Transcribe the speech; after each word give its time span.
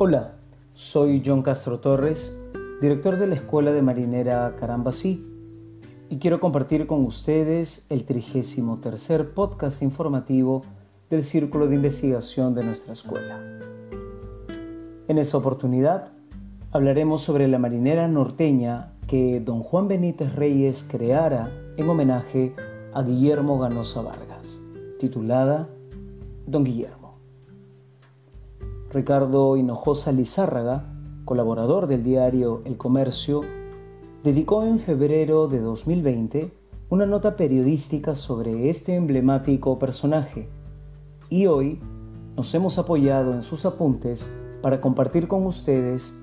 Hola, 0.00 0.36
soy 0.74 1.24
John 1.26 1.42
Castro 1.42 1.80
Torres, 1.80 2.32
director 2.80 3.18
de 3.18 3.26
la 3.26 3.34
Escuela 3.34 3.72
de 3.72 3.82
Marinera 3.82 4.54
Carambasí, 4.54 5.26
y 6.08 6.18
quiero 6.18 6.38
compartir 6.38 6.86
con 6.86 7.04
ustedes 7.04 7.84
el 7.88 8.04
33 8.04 8.62
podcast 9.34 9.82
informativo 9.82 10.60
del 11.10 11.24
Círculo 11.24 11.66
de 11.66 11.74
Investigación 11.74 12.54
de 12.54 12.62
nuestra 12.62 12.92
escuela. 12.92 13.42
En 15.08 15.18
esta 15.18 15.36
oportunidad 15.36 16.12
hablaremos 16.70 17.22
sobre 17.22 17.48
la 17.48 17.58
marinera 17.58 18.06
norteña 18.06 18.92
que 19.08 19.40
don 19.40 19.64
Juan 19.64 19.88
Benítez 19.88 20.32
Reyes 20.36 20.86
creara 20.88 21.50
en 21.76 21.88
homenaje 21.88 22.54
a 22.94 23.02
Guillermo 23.02 23.58
Ganosa 23.58 24.00
Vargas, 24.02 24.60
titulada 25.00 25.68
Don 26.46 26.62
Guillermo. 26.62 26.97
Ricardo 28.90 29.58
Hinojosa 29.58 30.12
Lizárraga, 30.12 30.84
colaborador 31.26 31.88
del 31.88 32.02
diario 32.02 32.62
El 32.64 32.78
Comercio, 32.78 33.42
dedicó 34.24 34.64
en 34.64 34.80
febrero 34.80 35.46
de 35.46 35.60
2020 35.60 36.50
una 36.88 37.04
nota 37.04 37.36
periodística 37.36 38.14
sobre 38.14 38.70
este 38.70 38.94
emblemático 38.94 39.78
personaje 39.78 40.48
y 41.28 41.44
hoy 41.46 41.80
nos 42.34 42.54
hemos 42.54 42.78
apoyado 42.78 43.34
en 43.34 43.42
sus 43.42 43.66
apuntes 43.66 44.26
para 44.62 44.80
compartir 44.80 45.28
con 45.28 45.44
ustedes 45.44 46.18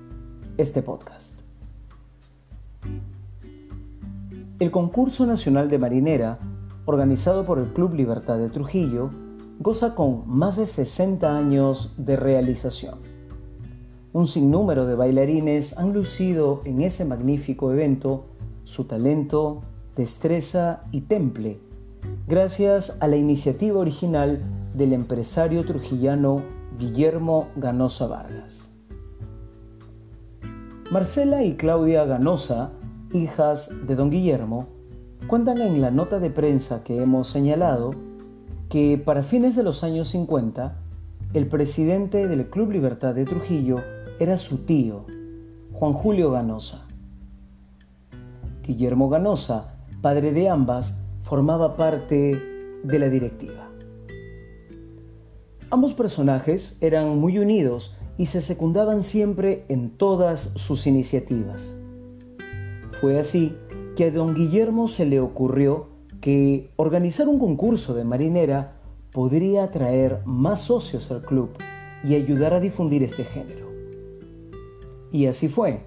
este 0.56 0.82
podcast. 0.82 1.40
El 4.58 4.72
concurso 4.72 5.24
nacional 5.24 5.68
de 5.68 5.78
marinera, 5.78 6.40
organizado 6.84 7.44
por 7.44 7.60
el 7.60 7.66
Club 7.66 7.94
Libertad 7.94 8.38
de 8.38 8.48
Trujillo, 8.48 9.10
goza 9.58 9.94
con 9.94 10.22
más 10.26 10.56
de 10.56 10.66
60 10.66 11.36
años 11.36 11.92
de 11.96 12.16
realización. 12.16 12.98
Un 14.12 14.28
sinnúmero 14.28 14.86
de 14.86 14.94
bailarines 14.94 15.76
han 15.78 15.92
lucido 15.92 16.60
en 16.64 16.82
ese 16.82 17.04
magnífico 17.04 17.72
evento 17.72 18.26
su 18.64 18.84
talento, 18.84 19.62
destreza 19.96 20.82
y 20.92 21.02
temple, 21.02 21.58
gracias 22.26 22.98
a 23.00 23.06
la 23.06 23.16
iniciativa 23.16 23.78
original 23.78 24.40
del 24.74 24.92
empresario 24.92 25.64
trujillano 25.64 26.42
Guillermo 26.78 27.48
Ganosa 27.56 28.06
Vargas. 28.06 28.70
Marcela 30.90 31.44
y 31.44 31.56
Claudia 31.56 32.04
Ganosa, 32.04 32.70
hijas 33.12 33.70
de 33.86 33.96
don 33.96 34.10
Guillermo, 34.10 34.66
cuentan 35.26 35.60
en 35.60 35.80
la 35.80 35.90
nota 35.90 36.18
de 36.18 36.30
prensa 36.30 36.84
que 36.84 37.02
hemos 37.02 37.28
señalado 37.28 37.94
que 38.68 39.00
para 39.02 39.22
fines 39.22 39.54
de 39.54 39.62
los 39.62 39.84
años 39.84 40.08
50, 40.08 40.76
el 41.34 41.46
presidente 41.46 42.26
del 42.26 42.48
Club 42.50 42.72
Libertad 42.72 43.14
de 43.14 43.24
Trujillo 43.24 43.76
era 44.18 44.36
su 44.36 44.58
tío, 44.58 45.04
Juan 45.72 45.92
Julio 45.92 46.30
Ganosa. 46.30 46.86
Guillermo 48.62 49.08
Ganosa, 49.08 49.74
padre 50.00 50.32
de 50.32 50.48
ambas, 50.48 50.98
formaba 51.22 51.76
parte 51.76 52.40
de 52.82 52.98
la 52.98 53.08
directiva. 53.08 53.68
Ambos 55.70 55.94
personajes 55.94 56.78
eran 56.80 57.18
muy 57.18 57.38
unidos 57.38 57.96
y 58.18 58.26
se 58.26 58.40
secundaban 58.40 59.02
siempre 59.02 59.64
en 59.68 59.90
todas 59.90 60.52
sus 60.56 60.86
iniciativas. 60.86 61.74
Fue 63.00 63.18
así 63.18 63.56
que 63.96 64.04
a 64.04 64.10
don 64.10 64.34
Guillermo 64.34 64.88
se 64.88 65.06
le 65.06 65.20
ocurrió 65.20 65.95
que 66.26 66.72
organizar 66.74 67.28
un 67.28 67.38
concurso 67.38 67.94
de 67.94 68.02
marinera 68.02 68.72
podría 69.12 69.62
atraer 69.62 70.22
más 70.24 70.62
socios 70.62 71.08
al 71.12 71.22
club 71.22 71.50
y 72.02 72.16
ayudar 72.16 72.52
a 72.52 72.58
difundir 72.58 73.04
este 73.04 73.22
género. 73.22 73.68
Y 75.12 75.26
así 75.26 75.46
fue, 75.46 75.82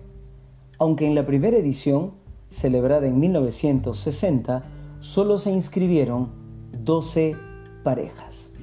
aunque 0.77 1.05
en 1.05 1.13
la 1.13 1.25
primera 1.25 1.57
edición, 1.57 2.11
celebrada 2.49 3.05
en 3.05 3.19
1960, 3.19 4.63
solo 5.01 5.37
se 5.37 5.51
inscribieron 5.51 6.29
12 6.85 7.35
parejas. 7.83 8.53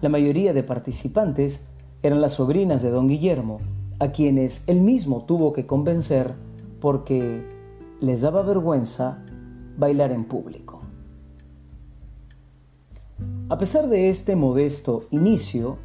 La 0.00 0.08
mayoría 0.08 0.54
de 0.54 0.62
participantes 0.62 1.68
eran 2.02 2.22
las 2.22 2.32
sobrinas 2.32 2.80
de 2.80 2.88
don 2.88 3.06
Guillermo, 3.06 3.58
a 3.98 4.12
quienes 4.12 4.66
él 4.66 4.80
mismo 4.80 5.26
tuvo 5.26 5.52
que 5.52 5.66
convencer 5.66 6.32
porque 6.80 7.46
les 8.00 8.22
daba 8.22 8.42
vergüenza 8.42 9.23
bailar 9.76 10.12
en 10.12 10.24
público. 10.24 10.80
A 13.48 13.58
pesar 13.58 13.88
de 13.88 14.08
este 14.08 14.36
modesto 14.36 15.04
inicio, 15.10 15.78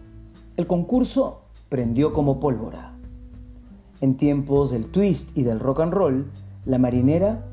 el 0.57 0.67
concurso 0.67 1.41
prendió 1.69 2.13
como 2.13 2.39
pólvora. 2.39 2.93
En 4.01 4.17
tiempos 4.17 4.71
del 4.71 4.85
twist 4.85 5.37
y 5.37 5.43
del 5.43 5.59
rock 5.59 5.81
and 5.81 5.93
roll, 5.93 6.31
la 6.65 6.77
marinera 6.77 7.45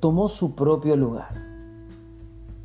tomó 0.00 0.28
su 0.28 0.54
propio 0.54 0.96
lugar. 0.96 1.34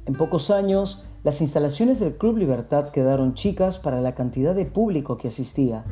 En 0.05 0.15
pocos 0.15 0.49
años, 0.49 1.03
las 1.23 1.41
instalaciones 1.41 1.99
del 1.99 2.17
Club 2.17 2.37
Libertad 2.37 2.89
quedaron 2.89 3.33
chicas 3.33 3.77
para 3.77 4.01
la 4.01 4.15
cantidad 4.15 4.55
de 4.55 4.65
público 4.65 5.17
que 5.17 5.27
asistía 5.27 5.83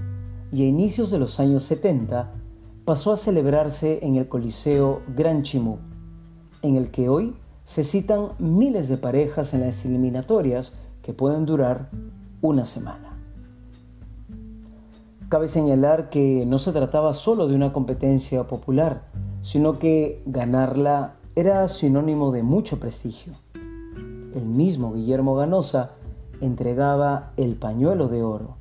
y 0.51 0.63
a 0.63 0.65
inicios 0.65 1.11
de 1.11 1.19
los 1.19 1.39
años 1.39 1.63
70 1.63 2.31
pasó 2.85 3.11
a 3.11 3.17
celebrarse 3.17 3.99
en 4.01 4.15
el 4.15 4.27
Coliseo 4.27 5.01
Gran 5.15 5.43
Chimú, 5.43 5.79
en 6.67 6.75
el 6.75 6.91
que 6.91 7.09
hoy 7.09 7.35
se 7.65 7.83
citan 7.83 8.29
miles 8.39 8.87
de 8.89 8.97
parejas 8.97 9.53
en 9.53 9.61
las 9.61 9.83
eliminatorias 9.85 10.73
que 11.01 11.13
pueden 11.13 11.45
durar 11.45 11.89
una 12.41 12.65
semana. 12.65 13.13
Cabe 15.29 15.49
señalar 15.49 16.09
que 16.09 16.45
no 16.45 16.59
se 16.59 16.71
trataba 16.71 17.13
solo 17.13 17.47
de 17.47 17.55
una 17.55 17.73
competencia 17.73 18.47
popular, 18.47 19.03
sino 19.41 19.77
que 19.77 20.21
ganarla 20.25 21.15
era 21.35 21.67
sinónimo 21.67 22.31
de 22.31 22.43
mucho 22.43 22.79
prestigio. 22.79 23.33
El 24.33 24.45
mismo 24.45 24.93
Guillermo 24.93 25.35
Ganosa 25.35 25.91
entregaba 26.39 27.31
el 27.37 27.55
pañuelo 27.55 28.07
de 28.07 28.23
oro, 28.23 28.55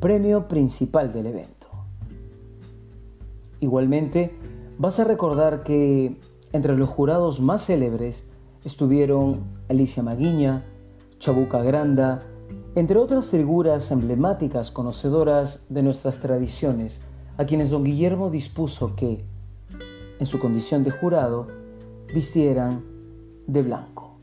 premio 0.00 0.48
principal 0.48 1.12
del 1.12 1.26
evento. 1.26 1.66
Igualmente, 3.60 4.34
vas 4.78 4.98
a 4.98 5.04
recordar 5.04 5.62
que 5.62 6.16
entre 6.52 6.76
los 6.76 6.88
jurados 6.88 7.40
más 7.40 7.66
célebres 7.66 8.24
estuvieron 8.64 9.40
Alicia 9.68 10.02
Maguiña, 10.02 10.64
Chabuca 11.18 11.62
Granda, 11.62 12.20
entre 12.74 12.98
otras 12.98 13.26
figuras 13.26 13.90
emblemáticas 13.90 14.70
conocedoras 14.70 15.64
de 15.68 15.82
nuestras 15.82 16.18
tradiciones, 16.18 17.00
a 17.38 17.44
quienes 17.44 17.70
don 17.70 17.84
Guillermo 17.84 18.30
dispuso 18.30 18.96
que, 18.96 19.24
en 20.18 20.26
su 20.26 20.38
condición 20.38 20.84
de 20.84 20.90
jurado, 20.90 21.46
vistieran 22.12 22.82
de 23.46 23.62
blanco. 23.62 24.16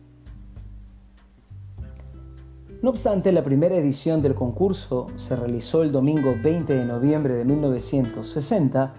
No 2.81 2.89
obstante, 2.89 3.31
la 3.31 3.43
primera 3.43 3.77
edición 3.77 4.21
del 4.21 4.35
concurso 4.35 5.07
se 5.15 5.35
realizó 5.37 5.83
el 5.83 5.93
domingo 5.93 6.35
20 6.43 6.73
de 6.73 6.85
noviembre 6.85 7.33
de 7.35 7.45
1960 7.45 8.93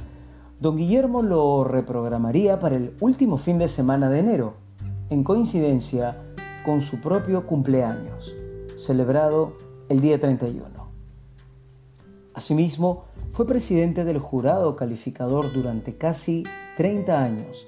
don 0.60 0.76
Guillermo 0.76 1.22
lo 1.22 1.64
reprogramaría 1.64 2.60
para 2.60 2.76
el 2.76 2.94
último 3.00 3.38
fin 3.38 3.58
de 3.58 3.68
semana 3.68 4.08
de 4.08 4.20
enero, 4.20 4.54
en 5.10 5.24
coincidencia 5.24 6.16
con 6.64 6.80
su 6.80 7.00
propio 7.00 7.46
cumpleaños, 7.46 8.34
celebrado 8.76 9.52
el 9.88 10.00
día 10.00 10.18
31. 10.18 10.64
Asimismo, 12.34 13.04
fue 13.32 13.46
presidente 13.46 14.04
del 14.04 14.18
jurado 14.18 14.74
calificador 14.76 15.52
durante 15.52 15.96
casi 15.96 16.44
30 16.76 17.22
años, 17.22 17.66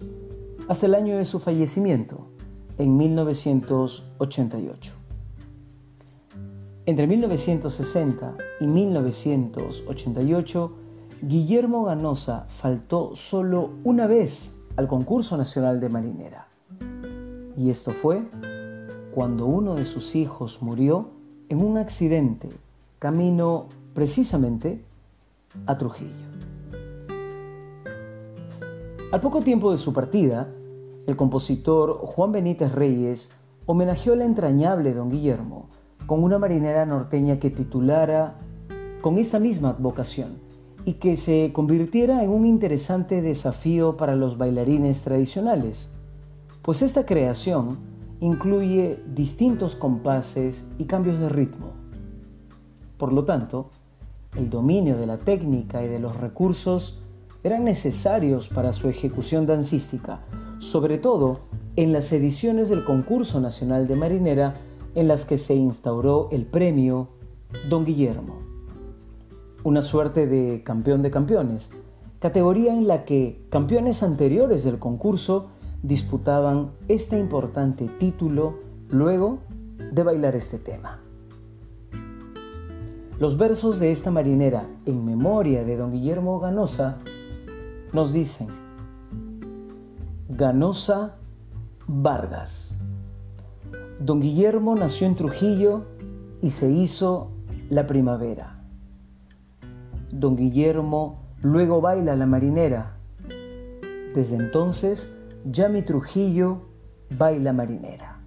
hasta 0.69 0.87
el 0.87 0.95
año 0.95 1.19
de 1.19 1.25
su 1.25 1.41
fallecimiento, 1.41 2.29
en 2.79 2.97
1988. 2.97 4.93
Entre 6.87 7.06
1960 7.06 8.35
y 8.61 8.67
1988, 8.67 10.73
Guillermo 11.23 11.85
Ganosa 11.85 12.47
faltó 12.49 13.17
solo 13.17 13.71
una 13.85 14.07
vez 14.07 14.55
al 14.77 14.87
concurso 14.87 15.37
nacional 15.37 15.81
de 15.81 15.89
marinera. 15.89 16.49
Y 17.57 17.71
esto 17.71 17.93
fue 17.93 18.23
cuando 19.15 19.47
uno 19.47 19.77
de 19.77 19.87
sus 19.87 20.15
hijos 20.15 20.61
murió 20.61 21.09
en 21.49 21.65
un 21.65 21.79
accidente 21.79 22.51
camino 22.99 23.67
precisamente 23.95 24.85
a 25.65 25.79
Trujillo. 25.79 26.27
Al 29.11 29.21
poco 29.23 29.41
tiempo 29.41 29.73
de 29.73 29.79
su 29.79 29.95
partida, 29.95 30.49
el 31.07 31.17
compositor 31.17 31.99
Juan 31.99 32.33
Benítez 32.33 32.73
Reyes 32.73 33.33
homenajeó 33.65 34.13
al 34.13 34.23
entrañable 34.23 34.93
don 34.93 35.09
Guillermo 35.09 35.69
con 36.07 36.23
una 36.23 36.39
marinera 36.39 36.85
norteña 36.85 37.39
que 37.39 37.51
titulara 37.51 38.35
con 39.01 39.19
esta 39.19 39.39
misma 39.39 39.75
vocación, 39.79 40.45
y 40.87 40.94
que 40.94 41.17
se 41.17 41.50
convirtiera 41.53 42.23
en 42.23 42.31
un 42.31 42.47
interesante 42.47 43.21
desafío 43.21 43.97
para 43.97 44.15
los 44.15 44.38
bailarines 44.38 45.03
tradicionales, 45.03 45.91
pues 46.62 46.81
esta 46.81 47.05
creación 47.05 47.79
incluye 48.21 49.00
distintos 49.12 49.75
compases 49.75 50.65
y 50.79 50.85
cambios 50.85 51.19
de 51.19 51.29
ritmo. 51.29 51.73
Por 52.99 53.12
lo 53.12 53.25
tanto, 53.25 53.71
el 54.37 54.49
dominio 54.49 54.97
de 54.97 55.06
la 55.06 55.19
técnica 55.19 55.83
y 55.83 55.88
de 55.88 55.99
los 55.99 56.17
recursos 56.17 57.03
eran 57.43 57.65
necesarios 57.65 58.49
para 58.49 58.73
su 58.73 58.89
ejecución 58.89 59.44
dancística, 59.44 60.21
sobre 60.61 60.99
todo 60.99 61.41
en 61.75 61.93
las 61.93 62.12
ediciones 62.12 62.69
del 62.69 62.85
concurso 62.85 63.41
nacional 63.41 63.89
de 63.89 63.97
marinera 63.97 64.55
en 64.94 65.09
las 65.09 65.25
que 65.25 65.37
se 65.37 65.56
instauró 65.56 66.29
el 66.31 66.47
premio 66.47 67.09
Don 67.69 67.85
Guillermo, 67.85 68.56
una 69.67 69.83
suerte 69.83 70.29
de 70.29 70.63
campeón 70.63 71.03
de 71.03 71.11
campeones, 71.11 71.71
categoría 72.21 72.73
en 72.73 72.87
la 72.87 73.05
que 73.05 73.45
campeones 73.51 74.05
anteriores 74.05 74.63
del 74.63 74.79
concurso 74.79 75.49
disputaban 75.83 76.71
este 76.87 77.19
importante 77.19 77.89
título 77.99 78.61
luego 78.91 79.41
de 79.91 80.05
bailar 80.05 80.37
este 80.37 80.59
tema. 80.59 81.01
Los 83.19 83.37
versos 83.37 83.81
de 83.81 83.91
esta 83.91 84.13
marinera 84.13 84.69
en 84.85 85.05
memoria 85.05 85.65
de 85.65 85.77
don 85.77 85.91
Guillermo 85.91 86.39
Ganosa 86.39 86.99
nos 87.93 88.13
dicen, 88.13 88.47
Ganosa 90.29 91.17
Vargas. 91.89 92.79
Don 93.99 94.21
Guillermo 94.21 94.77
nació 94.77 95.09
en 95.09 95.17
Trujillo 95.17 95.87
y 96.41 96.51
se 96.51 96.71
hizo 96.71 97.33
la 97.69 97.89
primavera. 97.89 98.56
Don 100.19 100.35
Guillermo 100.35 101.19
luego 101.43 101.83
baila 101.83 102.17
la 102.17 102.25
marinera. 102.25 102.97
Desde 104.15 104.37
entonces 104.37 105.15
ya 105.45 105.69
mi 105.69 105.83
Trujillo 105.83 106.63
baila 107.19 107.53
marinera. 107.53 108.19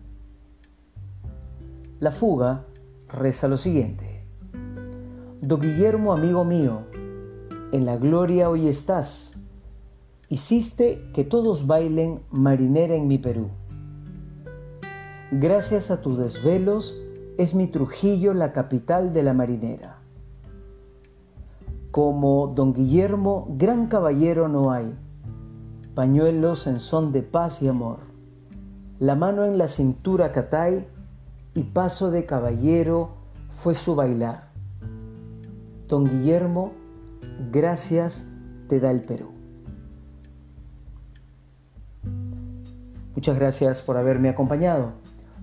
La 2.00 2.12
fuga 2.12 2.66
reza 3.08 3.48
lo 3.48 3.58
siguiente. 3.58 4.24
Don 5.42 5.60
Guillermo, 5.60 6.14
amigo 6.14 6.46
mío, 6.46 6.82
en 7.72 7.86
la 7.86 7.98
gloria 7.98 8.52
hoy 8.52 8.68
estás 8.68 9.36
hiciste 10.30 11.10
que 11.16 11.24
todos 11.24 11.66
bailen 11.66 12.22
marinera 12.30 12.94
en 12.94 13.08
mi 13.08 13.18
Perú. 13.18 13.50
Gracias 15.32 15.90
a 15.90 16.02
tus 16.02 16.20
desvelos 16.20 16.96
es 17.40 17.56
mi 17.56 17.66
Trujillo 17.66 18.36
la 18.36 18.54
capital 18.54 19.12
de 19.12 19.24
la 19.24 19.34
marinera. 19.34 19.99
Como 21.92 22.54
don 22.56 22.74
Guillermo, 22.74 23.48
gran 23.58 23.88
caballero 23.88 24.48
no 24.48 24.72
hay, 24.72 24.96
pañuelos 25.96 26.68
en 26.68 26.80
son 26.80 27.12
de 27.12 27.24
paz 27.24 27.62
y 27.64 27.68
amor, 27.68 27.98
la 29.00 29.16
mano 29.16 29.44
en 29.44 29.58
la 29.58 29.68
cintura 29.68 30.32
catay 30.32 30.86
y 31.56 31.64
paso 31.64 32.12
de 32.12 32.26
caballero 32.26 33.10
fue 33.64 33.74
su 33.74 33.96
bailar. 33.96 34.50
Don 35.88 36.06
Guillermo, 36.06 36.74
gracias 37.52 38.30
te 38.68 38.80
da 38.80 38.92
el 38.92 39.02
Perú. 39.02 39.32
Muchas 43.16 43.38
gracias 43.38 43.82
por 43.82 43.98
haberme 43.98 44.30
acompañado. 44.30 44.92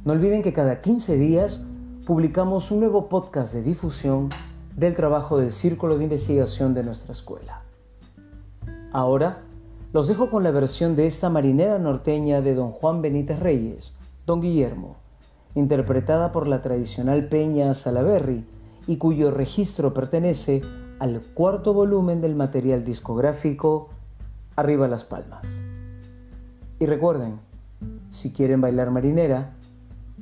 No 0.05 0.13
olviden 0.13 0.43
que 0.43 0.53
cada 0.53 0.81
15 0.81 1.17
días 1.17 1.67
publicamos 2.07 2.71
un 2.71 2.81
nuevo 2.81 3.09
podcast 3.09 3.53
de 3.53 3.63
difusión 3.63 4.29
del 4.76 4.94
trabajo 4.94 5.38
del 5.38 5.52
Círculo 5.52 5.96
de 5.96 6.05
Investigación 6.05 6.75
de 6.75 6.84
nuestra 6.84 7.12
escuela. 7.12 7.62
Ahora 8.93 9.38
los 9.93 10.06
dejo 10.06 10.28
con 10.28 10.43
la 10.43 10.50
versión 10.50 10.94
de 10.94 11.06
esta 11.06 11.31
marinera 11.31 11.78
norteña 11.78 12.43
de 12.43 12.55
don 12.55 12.73
Juan 12.73 13.00
Benítez 13.00 13.40
Reyes, 13.40 13.96
don 14.26 14.43
Guillermo, 14.43 14.96
interpretada 15.55 16.31
por 16.31 16.46
la 16.46 16.61
tradicional 16.61 17.28
Peña 17.28 17.75
Salaberry 17.75 18.44
y 18.87 18.99
cuyo 18.99 19.31
registro 19.31 19.94
pertenece 19.94 20.62
al 20.99 21.23
cuarto 21.34 21.73
volumen 21.73 22.20
del 22.20 22.34
material 22.34 22.84
discográfico 22.84 23.88
Arriba 24.56 24.88
las 24.88 25.05
Palmas. 25.05 25.61
Y 26.78 26.84
recuerden, 26.84 27.38
si 28.11 28.32
quieren 28.32 28.61
bailar 28.61 28.90
marinera, 28.90 29.55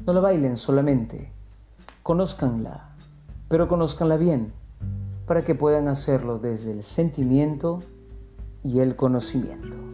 no 0.07 0.13
la 0.13 0.21
bailen 0.21 0.57
solamente, 0.57 1.31
conózcanla, 2.05 2.94
pero 3.55 3.69
conózcanla 3.69 4.17
bien, 4.17 4.53
para 5.29 5.43
que 5.43 5.55
puedan 5.55 5.87
hacerlo 5.87 6.41
desde 6.41 6.73
el 6.73 6.83
sentimiento 6.83 7.79
y 8.65 8.81
el 8.81 8.97
conocimiento. 8.97 9.94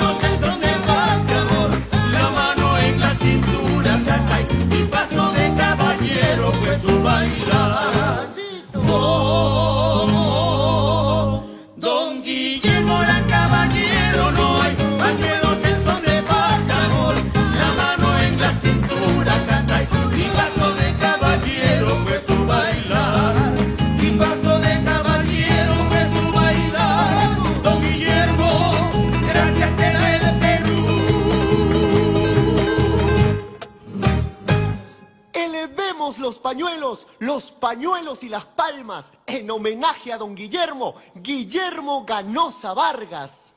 Los 0.00 0.05
y 38.22 38.28
las 38.28 38.44
palmas 38.44 39.12
en 39.26 39.50
homenaje 39.50 40.12
a 40.12 40.18
don 40.18 40.34
Guillermo, 40.34 40.94
Guillermo 41.14 42.04
Ganosa 42.04 42.74
Vargas. 42.74 43.56